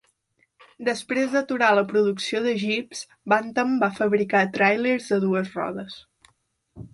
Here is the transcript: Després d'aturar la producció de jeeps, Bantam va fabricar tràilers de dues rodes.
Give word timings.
Després 0.85 1.27
d'aturar 1.33 1.67
la 1.79 1.83
producció 1.91 2.41
de 2.45 2.53
jeeps, 2.63 3.03
Bantam 3.35 3.75
va 3.85 3.91
fabricar 4.01 4.43
tràilers 4.57 5.13
de 5.13 5.21
dues 5.27 5.53
rodes. 5.61 6.01